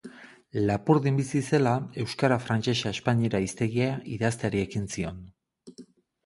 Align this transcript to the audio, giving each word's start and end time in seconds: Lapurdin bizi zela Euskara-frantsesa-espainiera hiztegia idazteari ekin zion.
Lapurdin 0.69 1.19
bizi 1.19 1.41
zela 1.57 1.73
Euskara-frantsesa-espainiera 2.03 3.43
hiztegia 3.49 3.91
idazteari 4.17 4.65
ekin 4.69 4.91
zion. 4.97 5.23